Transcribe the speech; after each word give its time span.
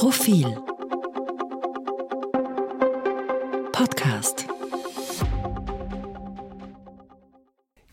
Profil 0.00 0.56
Podcast 3.70 4.46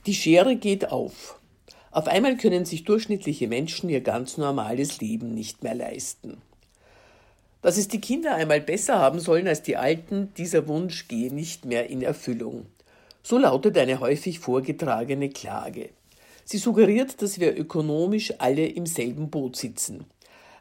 Die 0.06 0.14
Schere 0.14 0.56
geht 0.56 0.90
auf. 0.90 1.38
Auf 1.92 2.08
einmal 2.08 2.38
können 2.38 2.64
sich 2.64 2.86
durchschnittliche 2.86 3.50
Menschen 3.50 3.90
ihr 3.90 4.00
ganz 4.00 4.38
normales 4.38 5.02
Leben 5.02 5.34
nicht 5.34 5.64
mehr 5.64 5.76
leisten. 5.76 6.38
Dass 7.62 7.76
es 7.76 7.90
die 7.90 8.00
Kinder 8.00 8.36
einmal 8.36 8.62
besser 8.62 9.00
haben 9.00 9.20
sollen 9.20 9.50
als 9.50 9.64
die 9.64 9.76
Alten, 9.76 10.34
dieser 10.38 10.70
Wunsch 10.70 11.10
gehe 11.10 11.34
nicht 11.34 11.66
mehr 11.66 11.90
in 11.90 12.02
Erfüllung. 12.02 12.68
So 13.22 13.38
lautet 13.38 13.78
eine 13.78 14.00
häufig 14.00 14.40
vorgetragene 14.40 15.28
Klage. 15.28 15.90
Sie 16.46 16.58
suggeriert, 16.58 17.22
dass 17.22 17.42
wir 17.42 17.60
ökonomisch 17.60 18.34
alle 18.38 18.66
im 18.66 18.86
selben 18.86 19.30
Boot 19.30 19.58
sitzen. 19.58 20.06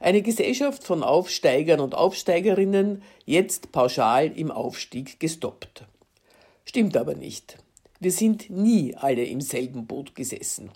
Eine 0.00 0.22
Gesellschaft 0.22 0.84
von 0.84 1.02
Aufsteigern 1.02 1.80
und 1.80 1.94
Aufsteigerinnen, 1.94 3.02
jetzt 3.24 3.72
pauschal 3.72 4.30
im 4.36 4.50
Aufstieg 4.50 5.18
gestoppt. 5.20 5.84
Stimmt 6.64 6.96
aber 6.96 7.14
nicht. 7.14 7.58
Wir 7.98 8.12
sind 8.12 8.50
nie 8.50 8.94
alle 8.94 9.24
im 9.24 9.40
selben 9.40 9.86
Boot 9.86 10.14
gesessen. 10.14 10.70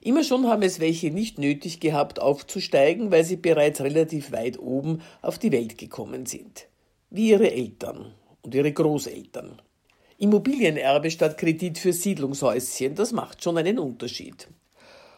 Immer 0.00 0.24
schon 0.24 0.46
haben 0.46 0.62
es 0.62 0.80
welche 0.80 1.10
nicht 1.10 1.38
nötig 1.38 1.80
gehabt, 1.80 2.20
aufzusteigen, 2.20 3.10
weil 3.10 3.24
sie 3.24 3.36
bereits 3.36 3.80
relativ 3.80 4.32
weit 4.32 4.58
oben 4.58 5.00
auf 5.22 5.38
die 5.38 5.52
Welt 5.52 5.78
gekommen 5.78 6.26
sind. 6.26 6.66
Wie 7.10 7.30
ihre 7.30 7.50
Eltern 7.52 8.12
und 8.42 8.54
ihre 8.54 8.72
Großeltern. 8.72 9.60
Immobilienerbe 10.18 11.10
statt 11.10 11.38
Kredit 11.38 11.78
für 11.78 11.92
Siedlungshäuschen, 11.92 12.94
das 12.94 13.12
macht 13.12 13.42
schon 13.42 13.58
einen 13.58 13.78
Unterschied. 13.78 14.48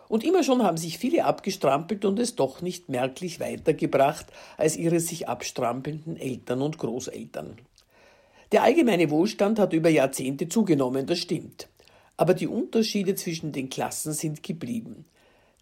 Und 0.09 0.25
immer 0.25 0.43
schon 0.43 0.63
haben 0.63 0.79
sich 0.79 0.99
viele 0.99 1.25
abgestrampelt 1.25 2.05
und 2.05 2.19
es 2.19 2.35
doch 2.35 2.63
nicht 2.63 2.89
merklich 2.89 3.41
weitergebracht 3.41 4.27
als 4.57 4.77
ihre 4.77 5.01
sich 5.01 5.29
abstrampelnden 5.29 6.17
Eltern 6.17 6.63
und 6.63 6.79
Großeltern. 6.79 7.57
Der 8.53 8.63
allgemeine 8.63 9.11
Wohlstand 9.11 9.59
hat 9.59 9.75
über 9.75 9.91
Jahrzehnte 9.91 10.49
zugenommen, 10.49 11.07
das 11.07 11.19
stimmt. 11.19 11.69
Aber 12.17 12.33
die 12.33 12.47
Unterschiede 12.47 13.15
zwischen 13.15 13.53
den 13.53 13.69
Klassen 13.69 14.13
sind 14.15 14.43
geblieben. 14.43 15.05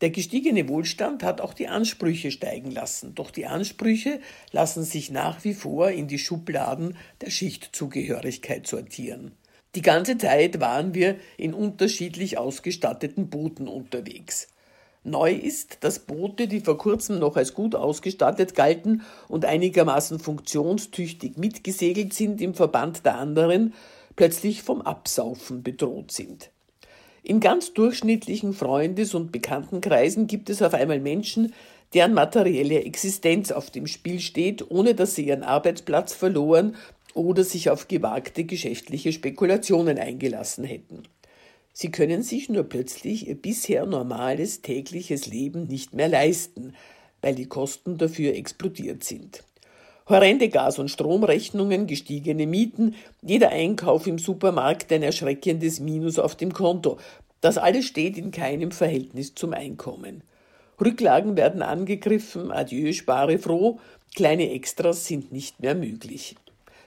Der 0.03 0.11
gestiegene 0.11 0.69
Wohlstand 0.69 1.23
hat 1.23 1.41
auch 1.41 1.55
die 1.55 1.69
Ansprüche 1.69 2.31
steigen 2.31 2.71
lassen, 2.71 3.15
doch 3.15 3.31
die 3.31 3.47
Ansprüche 3.47 4.21
lassen 4.53 4.85
sich 4.85 5.11
nach 5.11 5.43
wie 5.43 5.55
vor 5.55 5.91
in 5.91 6.07
die 6.07 6.19
Schubladen 6.19 6.97
der 7.23 7.31
Schichtzugehörigkeit 7.31 8.67
sortieren. 8.67 9.33
Die 9.77 9.83
ganze 9.83 10.17
Zeit 10.17 10.59
waren 10.59 10.95
wir 10.95 11.17
in 11.37 11.53
unterschiedlich 11.53 12.39
ausgestatteten 12.39 13.29
Booten 13.29 13.69
unterwegs. 13.69 14.49
Neu 15.05 15.33
ist, 15.33 15.85
dass 15.85 15.99
Boote, 15.99 16.49
die 16.49 16.61
vor 16.61 16.79
kurzem 16.79 17.19
noch 17.19 17.37
als 17.37 17.53
gut 17.53 17.75
ausgestattet 17.75 18.55
galten 18.55 19.03
und 19.29 19.45
einigermaßen 19.45 20.19
funktionstüchtig 20.19 21.37
mitgesegelt 21.37 22.15
sind 22.15 22.41
im 22.41 22.55
Verband 22.55 23.05
der 23.05 23.17
anderen, 23.17 23.75
plötzlich 24.17 24.63
vom 24.63 24.81
Absaufen 24.81 25.63
bedroht 25.63 26.11
sind. 26.11 26.51
In 27.23 27.41
ganz 27.41 27.75
durchschnittlichen 27.75 28.55
Freundes- 28.55 29.15
und 29.15 29.31
Bekanntenkreisen 29.31 30.27
gibt 30.27 30.49
es 30.49 30.63
auf 30.63 30.73
einmal 30.73 31.01
Menschen, 31.01 31.53
deren 31.93 32.15
materielle 32.15 32.83
Existenz 32.83 33.53
auf 33.53 33.71
dem 33.71 33.87
Spiel 33.87 34.21
steht, 34.21 34.71
ohne 34.71 34.95
dass 34.95 35.15
sie 35.15 35.27
ihren 35.27 35.43
Arbeitsplatz 35.43 36.15
verloren 36.15 36.77
oder 37.17 37.45
sich 37.45 37.71
auf 37.71 37.89
gewagte 37.89 38.45
geschäftliche 38.45 39.13
Spekulationen 39.13 39.99
eingelassen 39.99 40.65
hätten. 40.65 41.05
Sie 41.73 41.91
können 41.91 42.23
sich 42.23 42.49
nur 42.49 42.65
plötzlich 42.65 43.29
ihr 43.29 43.35
bisher 43.35 43.87
normales 43.87 44.63
tägliches 44.63 45.27
Leben 45.27 45.67
nicht 45.67 45.95
mehr 45.95 46.09
leisten, 46.09 46.75
weil 47.21 47.35
die 47.35 47.47
Kosten 47.47 47.99
dafür 47.99 48.35
explodiert 48.35 49.05
sind. 49.05 49.45
Horrende 50.09 50.49
Gas- 50.49 50.79
und 50.79 50.91
Stromrechnungen, 50.91 51.87
gestiegene 51.87 52.47
Mieten, 52.47 52.95
jeder 53.23 53.51
Einkauf 53.51 54.07
im 54.07 54.19
Supermarkt 54.19 54.93
ein 54.93 55.03
erschreckendes 55.03 55.81
Minus 55.81 56.19
auf 56.19 56.37
dem 56.37 56.53
Konto. 56.53 56.99
Das 57.41 57.59
alles 57.59 57.87
steht 57.87 58.17
in 58.17 58.31
keinem 58.31 58.71
Verhältnis 58.71 59.35
zum 59.35 59.53
Einkommen. 59.53 60.23
Rücklagen 60.81 61.37
werden 61.37 61.63
angegriffen, 61.63 62.53
adieu, 62.53 62.93
spare 62.93 63.39
froh, 63.39 63.81
kleine 64.15 64.51
Extras 64.53 65.07
sind 65.07 65.33
nicht 65.33 65.61
mehr 65.61 65.75
möglich. 65.75 66.37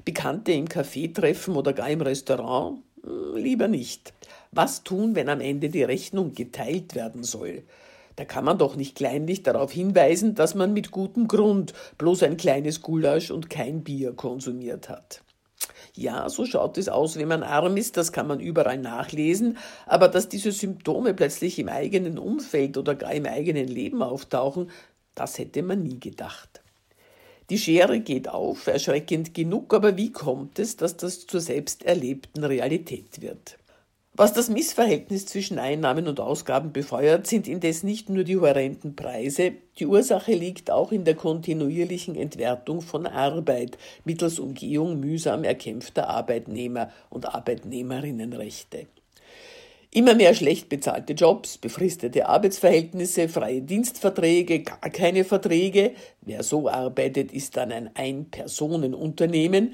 Bekannte 0.06 0.52
im 0.52 0.68
Café 0.68 1.14
treffen 1.14 1.56
oder 1.56 1.74
gar 1.74 1.90
im 1.90 2.02
Restaurant? 2.02 2.84
Hm, 3.04 3.36
lieber 3.36 3.68
nicht. 3.68 4.14
Was 4.52 4.84
tun, 4.84 5.16
wenn 5.16 5.30
am 5.30 5.42
Ende 5.42 5.70
die 5.70 5.84
Rechnung 5.84 6.34
geteilt 6.34 6.96
werden 6.96 7.24
soll? 7.24 7.64
Da 8.16 8.26
kann 8.26 8.44
man 8.44 8.58
doch 8.58 8.76
nicht 8.76 8.96
kleinlich 8.96 9.44
darauf 9.44 9.72
hinweisen, 9.72 10.36
dass 10.36 10.54
man 10.54 10.74
mit 10.74 10.92
gutem 10.92 11.28
Grund 11.28 11.74
bloß 11.98 12.24
ein 12.24 12.36
kleines 12.36 12.82
Gulasch 12.82 13.32
und 13.32 13.50
kein 13.50 13.84
Bier 13.84 14.14
konsumiert 14.14 14.90
hat. 14.90 15.22
Ja, 15.96 16.28
so 16.30 16.46
schaut 16.46 16.78
es 16.78 16.90
aus, 16.90 17.18
wenn 17.18 17.28
man 17.28 17.44
arm 17.44 17.78
ist, 17.78 17.98
das 17.98 18.12
kann 18.12 18.28
man 18.28 18.40
überall 18.40 18.78
nachlesen, 18.78 19.58
aber 19.86 20.08
dass 20.08 20.30
diese 20.30 20.52
Symptome 20.52 21.14
plötzlich 21.14 21.60
im 21.60 21.70
eigenen 21.70 22.18
Umfeld 22.18 22.78
oder 22.78 22.96
gar 22.96 23.14
im 23.14 23.26
eigenen 23.26 23.68
Leben 23.68 24.02
auftauchen, 24.02 24.70
das 25.16 25.38
hätte 25.38 25.64
man 25.64 25.84
nie 25.84 26.00
gedacht. 26.00 26.62
Die 27.50 27.58
Schere 27.58 28.00
geht 28.00 28.30
auf, 28.30 28.68
erschreckend 28.68 29.34
genug, 29.34 29.74
aber 29.74 29.98
wie 29.98 30.12
kommt 30.12 30.60
es, 30.60 30.78
dass 30.78 30.98
das 30.98 31.26
zur 31.26 31.42
selbst 31.42 31.84
erlebten 31.84 32.44
Realität 32.44 33.22
wird? 33.22 33.58
Was 34.14 34.34
das 34.34 34.50
Missverhältnis 34.50 35.26
zwischen 35.26 35.58
Einnahmen 35.58 36.08
und 36.08 36.20
Ausgaben 36.20 36.74
befeuert, 36.74 37.26
sind 37.26 37.48
indes 37.48 37.82
nicht 37.84 38.10
nur 38.10 38.24
die 38.24 38.38
horrenden 38.38 38.96
Preise, 38.96 39.54
die 39.80 39.88
Ursache 39.88 40.34
liegt 40.34 40.70
auch 40.70 40.92
in 40.92 41.06
der 41.06 41.16
kontinuierlichen 41.16 42.16
Entwertung 42.16 42.82
von 42.82 43.08
Arbeit 43.08 43.78
mittels 44.04 44.38
Umgehung 44.38 45.00
mühsam 45.00 45.44
erkämpfter 45.44 46.10
Arbeitnehmer 46.10 46.92
und 47.10 47.34
Arbeitnehmerinnenrechte. 47.34 48.88
Immer 49.92 50.14
mehr 50.14 50.36
schlecht 50.36 50.70
bezahlte 50.70 51.14
Jobs, 51.14 51.58
befristete 51.58 52.28
Arbeitsverhältnisse, 52.30 53.28
freie 53.28 53.64
Dienstverträge, 53.64 54.62
gar 54.62 54.90
keine 54.92 55.24
Verträge. 55.24 55.94
Wer 56.22 56.44
so 56.44 56.70
arbeitet, 56.70 57.32
ist 57.32 57.58
dann 57.58 57.72
ein 57.72 57.90
Ein-Personen-Unternehmen 57.96 59.74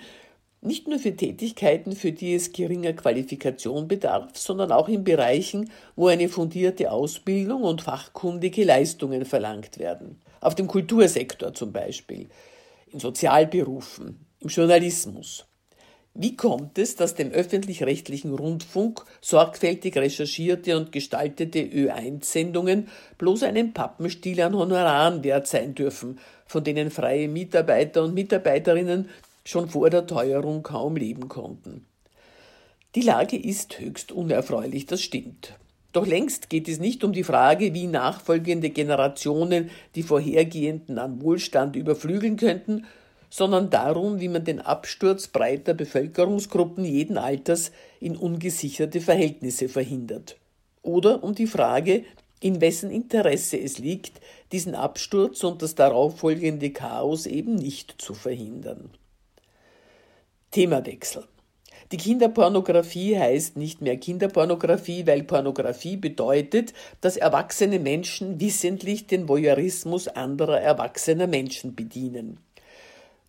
nicht 0.65 0.87
nur 0.87 0.99
für 0.99 1.15
Tätigkeiten, 1.15 1.95
für 1.95 2.11
die 2.11 2.33
es 2.33 2.51
geringer 2.51 2.93
Qualifikation 2.93 3.87
bedarf, 3.87 4.35
sondern 4.35 4.71
auch 4.71 4.89
in 4.89 5.03
Bereichen, 5.03 5.69
wo 5.95 6.07
eine 6.07 6.27
fundierte 6.27 6.91
Ausbildung 6.91 7.63
und 7.63 7.83
fachkundige 7.83 8.63
Leistungen 8.63 9.25
verlangt 9.25 9.77
werden. 9.77 10.19
Auf 10.41 10.55
dem 10.55 10.67
Kultursektor 10.67 11.53
zum 11.53 11.71
Beispiel, 11.71 12.29
in 12.91 12.99
Sozialberufen, 12.99 14.25
im 14.39 14.49
Journalismus. 14.49 15.45
Wie 16.17 16.37
kommt 16.37 16.77
es, 16.77 16.95
dass 16.95 17.13
dem 17.13 17.31
öffentlich-rechtlichen 17.31 18.33
Rundfunk 18.33 19.03
sorgfältig 19.19 19.97
recherchierte 19.97 20.77
und 20.77 20.93
gestaltete 20.93 21.59
Ö1-Sendungen 21.59 22.87
bloß 23.17 23.43
einen 23.43 23.73
Pappenstiel 23.73 24.41
an 24.41 24.55
Honoraren 24.55 25.25
wert 25.25 25.45
sein 25.45 25.75
dürfen, 25.75 26.19
von 26.45 26.63
denen 26.63 26.89
freie 26.89 27.27
Mitarbeiter 27.27 28.01
und 28.01 28.13
Mitarbeiterinnen 28.13 29.09
schon 29.43 29.67
vor 29.67 29.89
der 29.89 30.07
Teuerung 30.07 30.63
kaum 30.63 30.95
leben 30.95 31.27
konnten. 31.27 31.85
Die 32.95 33.01
Lage 33.01 33.37
ist 33.37 33.77
höchst 33.81 34.13
unerfreulich, 34.13 34.85
das 34.85 35.01
stimmt. 35.01 35.55
Doch 35.91 36.07
längst 36.07 36.49
geht 36.49 36.69
es 36.69 36.79
nicht 36.79 37.03
um 37.03 37.11
die 37.11 37.25
Frage, 37.25 37.73
wie 37.73 37.87
nachfolgende 37.87 38.69
Generationen 38.69 39.69
die 39.95 40.03
vorhergehenden 40.03 40.97
an 40.97 41.21
Wohlstand 41.21 41.75
überflügeln 41.75 42.37
könnten, 42.37 42.85
sondern 43.35 43.69
darum, 43.69 44.21
wie 44.21 44.29
man 44.29 44.45
den 44.45 44.61
Absturz 44.61 45.27
breiter 45.27 45.73
Bevölkerungsgruppen 45.73 46.85
jeden 46.85 47.17
Alters 47.17 47.73
in 47.99 48.15
ungesicherte 48.15 49.01
Verhältnisse 49.01 49.67
verhindert. 49.67 50.37
Oder 50.83 51.21
um 51.21 51.35
die 51.35 51.45
Frage, 51.45 52.05
in 52.39 52.61
wessen 52.61 52.89
Interesse 52.89 53.59
es 53.59 53.77
liegt, 53.77 54.21
diesen 54.53 54.73
Absturz 54.73 55.43
und 55.43 55.61
das 55.61 55.75
darauffolgende 55.75 56.69
Chaos 56.69 57.25
eben 57.25 57.55
nicht 57.55 57.95
zu 57.97 58.13
verhindern. 58.13 58.89
Themawechsel. 60.51 61.25
Die 61.91 61.97
Kinderpornografie 61.97 63.19
heißt 63.19 63.57
nicht 63.57 63.81
mehr 63.81 63.97
Kinderpornografie, 63.97 65.07
weil 65.07 65.23
Pornografie 65.23 65.97
bedeutet, 65.97 66.71
dass 67.01 67.17
erwachsene 67.17 67.79
Menschen 67.79 68.39
wissentlich 68.39 69.07
den 69.07 69.27
Voyeurismus 69.27 70.07
anderer 70.07 70.61
erwachsener 70.61 71.27
Menschen 71.27 71.75
bedienen. 71.75 72.39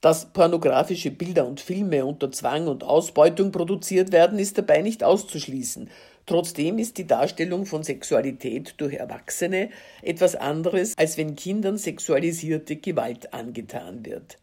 Dass 0.00 0.32
pornografische 0.32 1.10
Bilder 1.10 1.46
und 1.46 1.60
Filme 1.60 2.04
unter 2.04 2.30
Zwang 2.30 2.68
und 2.68 2.84
Ausbeutung 2.84 3.50
produziert 3.50 4.12
werden, 4.12 4.38
ist 4.38 4.58
dabei 4.58 4.82
nicht 4.82 5.02
auszuschließen. 5.02 5.88
Trotzdem 6.26 6.78
ist 6.78 6.98
die 6.98 7.06
Darstellung 7.06 7.66
von 7.66 7.82
Sexualität 7.82 8.74
durch 8.78 8.94
Erwachsene 8.94 9.70
etwas 10.02 10.34
anderes, 10.34 10.98
als 10.98 11.16
wenn 11.16 11.36
Kindern 11.36 11.78
sexualisierte 11.78 12.76
Gewalt 12.76 13.32
angetan 13.32 14.04
wird. 14.04 14.38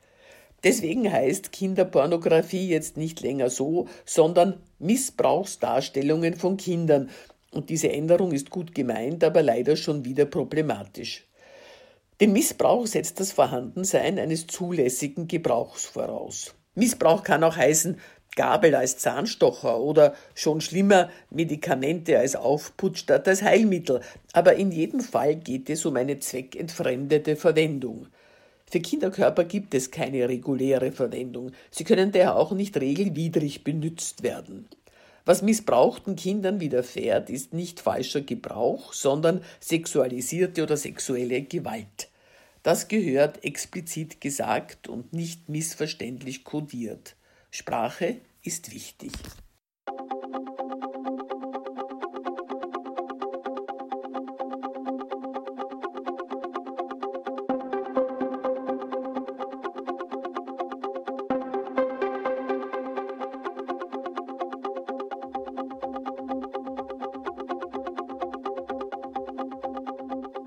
Deswegen 0.64 1.12
heißt 1.12 1.52
Kinderpornografie 1.52 2.70
jetzt 2.70 2.96
nicht 2.96 3.20
länger 3.20 3.50
so, 3.50 3.88
sondern 4.06 4.62
Missbrauchsdarstellungen 4.80 6.36
von 6.36 6.56
Kindern. 6.56 7.10
Und 7.52 7.70
diese 7.70 7.92
Änderung 7.92 8.32
ist 8.32 8.50
gut 8.50 8.74
gemeint, 8.74 9.24
aber 9.26 9.44
leider 9.44 9.76
schon 9.76 10.06
wieder 10.06 10.26
problematisch. 10.26 11.26
Dem 12.24 12.32
Missbrauch 12.32 12.88
setzt 12.88 13.20
das 13.20 13.34
Vorhandensein 13.34 14.18
eines 14.18 14.48
zulässigen 14.48 15.28
Gebrauchs 15.28 15.88
voraus. 15.88 16.56
Missbrauch 16.74 17.22
kann 17.22 17.44
auch 17.44 17.58
heißen, 17.58 17.98
Gabel 18.38 18.76
als 18.76 18.98
Zahnstocher 18.98 19.82
oder 19.82 20.16
schon 20.34 20.62
schlimmer 20.62 21.10
Medikamente 21.32 22.18
als 22.18 22.38
Aufputsch 22.38 23.00
statt 23.00 23.28
als 23.28 23.42
Heilmittel, 23.42 24.00
aber 24.32 24.56
in 24.56 24.72
jedem 24.72 25.02
Fall 25.02 25.36
geht 25.36 25.70
es 25.70 25.86
um 25.86 25.98
eine 25.98 26.18
zweckentfremdete 26.18 27.36
Verwendung. 27.36 28.08
Für 28.72 28.80
Kinderkörper 28.80 29.44
gibt 29.44 29.74
es 29.74 29.92
keine 29.92 30.30
reguläre 30.30 30.94
Verwendung, 30.94 31.52
sie 31.72 31.84
können 31.84 32.14
daher 32.14 32.38
auch 32.38 32.54
nicht 32.54 32.78
regelwidrig 32.78 33.66
benützt 33.66 34.24
werden. 34.24 34.70
Was 35.26 35.42
missbrauchten 35.42 36.16
Kindern 36.16 36.62
widerfährt, 36.62 37.30
ist 37.30 37.52
nicht 37.52 37.82
falscher 37.82 38.22
Gebrauch, 38.22 38.94
sondern 38.94 39.42
sexualisierte 39.60 40.64
oder 40.64 40.78
sexuelle 40.78 41.42
Gewalt. 41.42 42.08
Das 42.64 42.88
gehört 42.88 43.44
explizit 43.44 44.22
gesagt 44.22 44.88
und 44.88 45.12
nicht 45.12 45.50
missverständlich 45.50 46.46
kodiert. 46.46 47.18
Sprache 47.52 48.22
ist 48.42 48.74
wichtig. 48.74 49.12